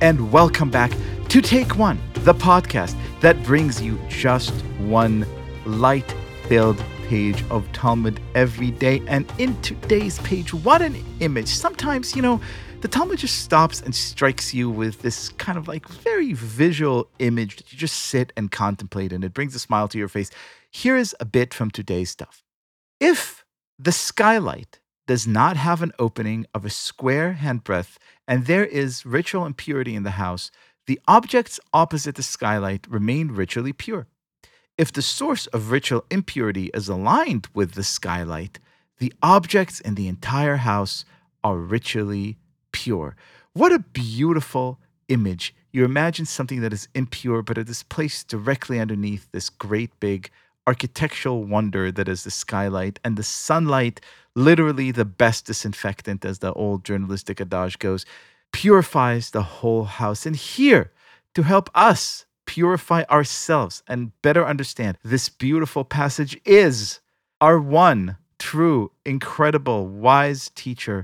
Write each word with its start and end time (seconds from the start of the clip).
and 0.00 0.32
welcome 0.32 0.70
back 0.70 0.90
to 1.28 1.42
Take 1.42 1.76
One, 1.76 2.00
the 2.14 2.32
podcast 2.32 2.96
that 3.20 3.42
brings 3.42 3.82
you 3.82 4.00
just 4.08 4.52
one 4.78 5.26
light 5.66 6.10
filled 6.48 6.82
page 7.06 7.44
of 7.50 7.70
Talmud 7.72 8.18
every 8.34 8.70
day. 8.70 9.02
And 9.06 9.30
in 9.36 9.60
today's 9.60 10.18
page, 10.20 10.54
what 10.54 10.80
an 10.80 10.96
image. 11.20 11.48
Sometimes, 11.48 12.16
you 12.16 12.22
know, 12.22 12.40
the 12.80 12.88
Talmud 12.88 13.18
just 13.18 13.42
stops 13.42 13.82
and 13.82 13.94
strikes 13.94 14.54
you 14.54 14.70
with 14.70 15.02
this 15.02 15.28
kind 15.30 15.58
of 15.58 15.68
like 15.68 15.86
very 15.86 16.32
visual 16.32 17.10
image 17.18 17.56
that 17.56 17.70
you 17.70 17.78
just 17.78 17.96
sit 18.06 18.32
and 18.38 18.50
contemplate, 18.50 19.12
and 19.12 19.22
it 19.22 19.34
brings 19.34 19.54
a 19.54 19.58
smile 19.58 19.86
to 19.88 19.98
your 19.98 20.08
face. 20.08 20.30
Here 20.70 20.96
is 20.96 21.14
a 21.20 21.26
bit 21.26 21.52
from 21.52 21.70
today's 21.70 22.08
stuff. 22.08 22.42
If 23.00 23.44
the 23.78 23.92
skylight 23.92 24.80
does 25.10 25.26
not 25.26 25.56
have 25.56 25.82
an 25.82 25.90
opening 25.98 26.46
of 26.54 26.64
a 26.64 26.70
square 26.70 27.36
handbreadth, 27.42 27.96
and 28.28 28.46
there 28.46 28.64
is 28.64 29.04
ritual 29.04 29.44
impurity 29.44 29.96
in 29.96 30.04
the 30.04 30.12
house, 30.12 30.52
the 30.86 31.00
objects 31.08 31.58
opposite 31.74 32.14
the 32.14 32.22
skylight 32.22 32.86
remain 32.88 33.26
ritually 33.32 33.72
pure. 33.72 34.06
If 34.78 34.92
the 34.92 35.02
source 35.02 35.48
of 35.48 35.72
ritual 35.72 36.04
impurity 36.12 36.70
is 36.72 36.88
aligned 36.88 37.48
with 37.52 37.72
the 37.72 37.82
skylight, 37.82 38.60
the 39.00 39.12
objects 39.20 39.80
in 39.80 39.96
the 39.96 40.06
entire 40.06 40.58
house 40.58 41.04
are 41.42 41.56
ritually 41.56 42.38
pure. 42.70 43.16
What 43.52 43.72
a 43.72 43.80
beautiful 43.80 44.78
image. 45.08 45.52
You 45.72 45.84
imagine 45.84 46.26
something 46.26 46.60
that 46.60 46.72
is 46.72 46.86
impure, 46.94 47.42
but 47.42 47.58
it 47.58 47.68
is 47.68 47.82
placed 47.82 48.28
directly 48.28 48.78
underneath 48.78 49.26
this 49.32 49.50
great 49.50 49.90
big 49.98 50.30
architectural 50.70 51.42
wonder 51.42 51.90
that 51.90 52.08
is 52.14 52.22
the 52.22 52.30
skylight 52.30 53.00
and 53.04 53.16
the 53.16 53.28
sunlight 53.46 54.00
literally 54.36 54.92
the 54.92 55.04
best 55.04 55.46
disinfectant, 55.46 56.24
as 56.24 56.38
the 56.38 56.52
old 56.52 56.84
journalistic 56.84 57.40
adage 57.40 57.76
goes, 57.80 58.06
purifies 58.52 59.30
the 59.30 59.42
whole 59.42 59.84
house. 59.84 60.26
And 60.26 60.36
here, 60.36 60.92
to 61.34 61.42
help 61.42 61.66
us 61.74 62.24
purify 62.46 63.02
ourselves 63.10 63.82
and 63.88 64.12
better 64.22 64.46
understand 64.46 64.96
this 65.02 65.28
beautiful 65.28 65.84
passage, 65.84 66.40
is 66.44 67.00
our 67.40 67.58
one 67.58 68.16
true, 68.38 68.92
incredible, 69.04 69.88
wise 69.88 70.50
teacher, 70.54 70.98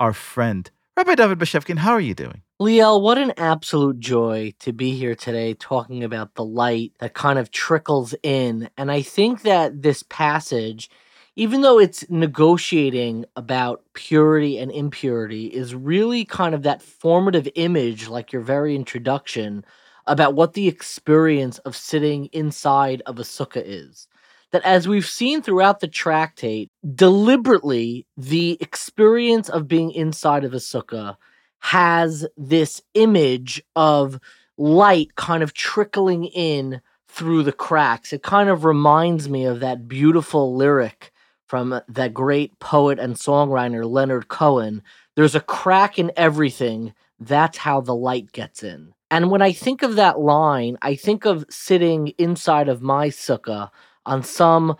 our 0.00 0.12
friend, 0.12 0.68
Rabbi 0.96 1.14
David 1.14 1.38
Bashevkin. 1.38 1.78
How 1.78 1.92
are 1.92 2.00
you 2.00 2.14
doing? 2.14 2.42
Liel, 2.60 3.00
what 3.00 3.18
an 3.18 3.32
absolute 3.36 3.98
joy 3.98 4.52
to 4.60 4.72
be 4.72 4.94
here 4.94 5.14
today 5.14 5.54
talking 5.54 6.04
about 6.04 6.34
the 6.34 6.44
light 6.44 6.92
that 7.00 7.14
kind 7.14 7.38
of 7.38 7.50
trickles 7.50 8.14
in. 8.22 8.68
And 8.76 8.92
I 8.92 9.02
think 9.02 9.42
that 9.42 9.82
this 9.82 10.02
passage 10.04 10.90
even 11.36 11.62
though 11.62 11.78
it's 11.78 12.08
negotiating 12.10 13.24
about 13.36 13.82
purity 13.94 14.58
and 14.58 14.70
impurity, 14.70 15.46
is 15.46 15.74
really 15.74 16.24
kind 16.24 16.54
of 16.54 16.62
that 16.62 16.82
formative 16.82 17.48
image, 17.54 18.08
like 18.08 18.32
your 18.32 18.42
very 18.42 18.76
introduction, 18.76 19.64
about 20.06 20.34
what 20.34 20.52
the 20.52 20.68
experience 20.68 21.58
of 21.60 21.74
sitting 21.74 22.26
inside 22.32 23.00
of 23.06 23.18
a 23.18 23.22
sukkah 23.22 23.62
is. 23.64 24.08
That, 24.52 24.62
as 24.64 24.86
we've 24.86 25.06
seen 25.06 25.42
throughout 25.42 25.80
the 25.80 25.88
tractate, 25.88 26.70
deliberately 26.94 28.06
the 28.16 28.58
experience 28.60 29.48
of 29.48 29.66
being 29.66 29.90
inside 29.92 30.44
of 30.44 30.52
a 30.52 30.58
sukkah 30.58 31.16
has 31.60 32.26
this 32.36 32.82
image 32.94 33.62
of 33.76 34.18
light 34.58 35.14
kind 35.16 35.42
of 35.42 35.54
trickling 35.54 36.24
in 36.26 36.80
through 37.08 37.42
the 37.42 37.52
cracks. 37.52 38.12
It 38.12 38.22
kind 38.22 38.48
of 38.48 38.64
reminds 38.64 39.28
me 39.28 39.44
of 39.44 39.60
that 39.60 39.88
beautiful 39.88 40.54
lyric 40.56 41.12
from 41.46 41.80
that 41.88 42.14
great 42.14 42.58
poet 42.58 42.98
and 42.98 43.14
songwriter 43.14 43.88
Leonard 43.88 44.28
Cohen. 44.28 44.82
There's 45.16 45.34
a 45.34 45.40
crack 45.40 45.98
in 45.98 46.10
everything. 46.16 46.94
That's 47.20 47.58
how 47.58 47.80
the 47.80 47.94
light 47.94 48.32
gets 48.32 48.62
in. 48.62 48.92
And 49.10 49.30
when 49.30 49.42
I 49.42 49.52
think 49.52 49.82
of 49.82 49.96
that 49.96 50.18
line, 50.18 50.78
I 50.80 50.94
think 50.94 51.26
of 51.26 51.44
sitting 51.50 52.08
inside 52.18 52.68
of 52.68 52.80
my 52.80 53.08
sukkah 53.08 53.70
on 54.06 54.22
some 54.22 54.76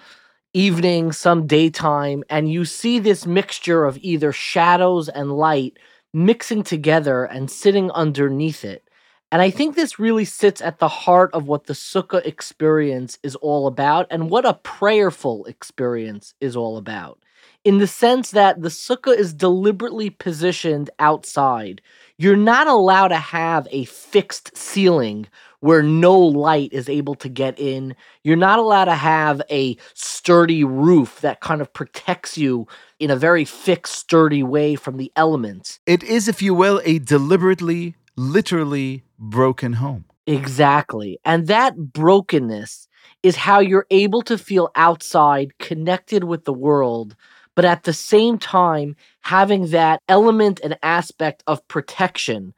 evening, 0.55 1.13
some 1.13 1.47
daytime, 1.47 2.25
and 2.29 2.51
you 2.51 2.65
see 2.65 2.99
this 2.99 3.27
mixture 3.27 3.85
of 3.85 3.99
either 3.99 4.33
shadows 4.33 5.09
and 5.09 5.33
light 5.33 5.79
mixing 6.13 6.63
together 6.63 7.25
and 7.25 7.51
sitting 7.51 7.91
underneath 7.93 8.65
it. 8.65 8.87
And 9.31 9.41
I 9.41 9.51
think 9.51 9.75
this 9.75 9.99
really 9.99 10.27
sits 10.27 10.61
at 10.61 10.79
the 10.79 10.89
heart 10.89 11.31
of 11.33 11.49
what 11.49 11.65
the 11.65 11.73
Sukkah 11.73 12.25
experience 12.27 13.19
is 13.23 13.35
all 13.37 13.67
about 13.67 14.07
and 14.11 14.29
what 14.29 14.45
a 14.45 14.55
prayerful 14.55 15.47
experience 15.47 16.35
is 16.41 16.55
all 16.55 16.77
about. 16.77 17.22
In 17.65 17.79
the 17.79 17.87
sense 17.87 18.31
that 18.33 18.63
the 18.63 18.69
Sukkah 18.69 19.17
is 19.17 19.33
deliberately 19.33 20.11
positioned 20.11 20.91
outside. 20.99 21.81
You're 22.19 22.37
not 22.37 22.67
allowed 22.67 23.09
to 23.09 23.17
have 23.17 23.67
a 23.71 23.85
fixed 23.85 24.57
ceiling 24.57 25.27
where 25.61 25.83
no 25.83 26.19
light 26.19 26.73
is 26.73 26.89
able 26.89 27.15
to 27.15 27.29
get 27.29 27.59
in. 27.59 27.95
You're 28.25 28.37
not 28.37 28.59
allowed 28.59 28.87
to 28.87 28.95
have 28.95 29.41
a 29.49 29.77
sturdy 29.95 30.65
roof 30.65 31.21
that 31.21 31.41
kind 31.41 31.61
of 31.61 31.73
protects 31.73 32.37
you 32.37 32.67
in 32.99 33.11
a 33.11 33.17
very 33.17 33.45
fixed, 33.45 33.95
sturdy 33.95 34.43
way 34.43 34.75
from 34.75 34.97
the 34.97 35.13
elements. 35.15 35.79
It 35.87 36.03
is, 36.03 36.27
if 36.27 36.43
you 36.43 36.53
will, 36.53 36.81
a 36.85 36.99
deliberately 36.99 37.95
literally 38.17 39.05
broken 39.19 39.75
home. 39.75 40.05
Exactly. 40.27 41.19
And 41.25 41.47
that 41.47 41.77
brokenness 41.77 42.89
is 43.23 43.37
how 43.37 43.61
you're 43.61 43.87
able 43.91 44.23
to 44.23 44.39
feel 44.39 44.71
outside, 44.75 45.59
connected 45.59 46.25
with 46.25 46.45
the 46.45 46.53
world, 46.53 47.17
but 47.55 47.65
at 47.65 47.85
the 47.85 47.93
same 47.93 48.39
time, 48.39 48.97
having 49.21 49.69
that 49.69 50.01
element 50.09 50.61
and 50.65 50.79
aspect 50.83 51.43
of 51.47 51.67
protection. 51.69 52.55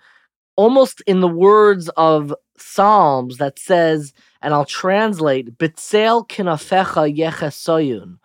Almost 0.57 1.01
in 1.07 1.21
the 1.21 1.29
words 1.29 1.89
of 1.97 2.35
Psalms 2.57 3.39
that 3.39 3.59
says, 3.59 4.13
and 4.41 4.55
I'll 4.55 4.65
translate, 4.65 5.59
Bitzel 5.59 6.29
kinafecha 6.29 7.17
yechesoyun, 7.17 8.19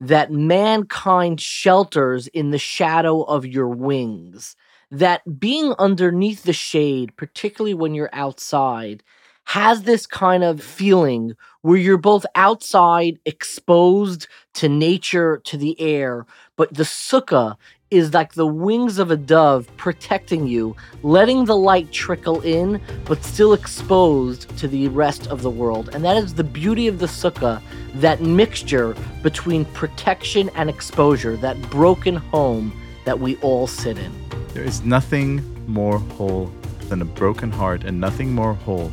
that 0.00 0.30
mankind 0.30 1.40
shelters 1.40 2.28
in 2.28 2.50
the 2.50 2.58
shadow 2.58 3.22
of 3.22 3.46
your 3.46 3.68
wings 3.68 4.56
that 4.92 5.40
being 5.40 5.74
underneath 5.78 6.42
the 6.42 6.52
shade, 6.52 7.16
particularly 7.16 7.72
when 7.72 7.94
you're 7.94 8.10
outside, 8.12 9.02
has 9.44 9.82
this 9.82 10.06
kind 10.06 10.44
of 10.44 10.62
feeling 10.62 11.34
where 11.62 11.76
you're 11.76 11.98
both 11.98 12.24
outside, 12.34 13.18
exposed 13.24 14.26
to 14.54 14.68
nature, 14.68 15.40
to 15.44 15.56
the 15.56 15.78
air, 15.80 16.26
but 16.56 16.72
the 16.74 16.82
sukkah 16.82 17.56
is 17.90 18.14
like 18.14 18.32
the 18.32 18.46
wings 18.46 18.98
of 18.98 19.10
a 19.10 19.16
dove 19.16 19.68
protecting 19.76 20.46
you, 20.46 20.74
letting 21.02 21.44
the 21.44 21.56
light 21.56 21.92
trickle 21.92 22.40
in, 22.40 22.80
but 23.04 23.22
still 23.22 23.52
exposed 23.52 24.48
to 24.56 24.66
the 24.66 24.88
rest 24.88 25.26
of 25.26 25.42
the 25.42 25.50
world. 25.50 25.90
And 25.92 26.02
that 26.02 26.16
is 26.16 26.34
the 26.34 26.44
beauty 26.44 26.88
of 26.88 27.00
the 27.00 27.06
sukkah, 27.06 27.60
that 27.96 28.22
mixture 28.22 28.96
between 29.22 29.66
protection 29.66 30.48
and 30.54 30.70
exposure, 30.70 31.36
that 31.36 31.60
broken 31.68 32.16
home 32.16 32.72
that 33.04 33.20
we 33.20 33.36
all 33.36 33.66
sit 33.66 33.98
in. 33.98 34.12
There 34.54 34.64
is 34.64 34.82
nothing 34.82 35.42
more 35.66 35.98
whole 35.98 36.50
than 36.88 37.02
a 37.02 37.06
broken 37.06 37.50
heart 37.50 37.84
and 37.84 38.00
nothing 38.00 38.34
more 38.34 38.54
whole 38.54 38.90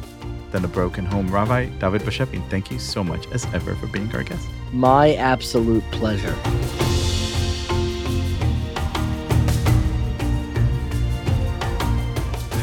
than 0.52 0.66
a 0.66 0.68
broken 0.68 1.06
home. 1.06 1.30
Rabbi 1.32 1.66
David 1.80 2.02
Bashevkin, 2.02 2.48
thank 2.50 2.72
you 2.72 2.80
so 2.80 3.04
much 3.04 3.28
as 3.32 3.46
ever 3.54 3.76
for 3.76 3.88
being 3.88 4.14
our 4.16 4.24
guest. 4.24 4.48
My 4.72 5.16
absolute 5.16 5.84
pleasure. 5.92 6.36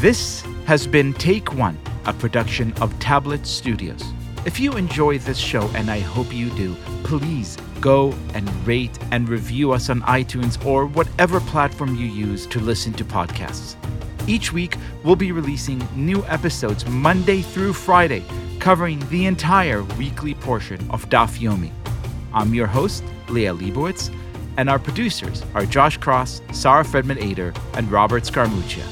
This 0.01 0.43
has 0.65 0.85
been 0.85 1.13
Take 1.13 1.55
One, 1.55 1.77
a 2.05 2.13
production 2.13 2.71
of 2.81 2.97
Tablet 2.99 3.47
Studios. 3.47 4.03
If 4.45 4.59
you 4.59 4.77
enjoy 4.77 5.17
this 5.17 5.37
show, 5.37 5.67
and 5.73 5.89
I 5.89 5.99
hope 5.99 6.31
you 6.31 6.49
do, 6.51 6.75
please 7.03 7.57
go 7.81 8.13
and 8.33 8.47
rate 8.67 8.97
and 9.11 9.27
review 9.27 9.71
us 9.71 9.89
on 9.89 10.01
iTunes 10.03 10.63
or 10.65 10.85
whatever 10.85 11.39
platform 11.39 11.95
you 11.95 12.05
use 12.05 12.45
to 12.47 12.59
listen 12.59 12.93
to 12.93 13.03
podcasts. 13.03 13.75
Each 14.27 14.51
week, 14.51 14.75
we'll 15.03 15.15
be 15.15 15.31
releasing 15.31 15.81
new 15.95 16.23
episodes 16.25 16.85
Monday 16.85 17.41
through 17.41 17.73
Friday, 17.73 18.23
covering 18.59 18.99
the 19.09 19.25
entire 19.25 19.83
weekly 19.97 20.33
portion 20.33 20.79
of 20.91 21.07
Daf 21.09 21.39
Yomi. 21.39 21.71
I'm 22.33 22.53
your 22.53 22.67
host, 22.67 23.03
Liel 23.27 23.57
Leibovitz, 23.57 24.13
and 24.57 24.69
our 24.69 24.79
producers 24.79 25.43
are 25.53 25.65
Josh 25.65 25.97
Cross, 25.97 26.41
Sara 26.51 26.83
Fredman 26.83 27.21
Aeder, 27.21 27.57
and 27.75 27.89
Robert 27.89 28.23
Scaramuccia. 28.23 28.83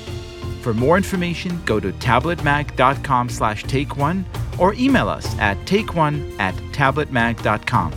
For 0.62 0.74
more 0.74 0.96
information, 0.96 1.62
go 1.66 1.80
to 1.82 1.92
tabletmag.com 1.92 3.30
slash 3.30 3.64
take 3.64 3.98
one 3.98 4.26
or 4.58 4.74
email 4.76 5.10
us 5.10 5.38
at 5.38 5.58
takeone 5.66 6.40
at 6.40 6.56
tabletmag.com. 6.72 7.94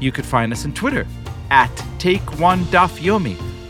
You 0.00 0.10
could 0.10 0.26
find 0.26 0.52
us 0.52 0.64
on 0.64 0.72
Twitter 0.72 1.06
at 1.50 1.70
Take 1.98 2.38
One 2.40 2.60
Daf 2.64 2.98
Yomi 2.98 3.49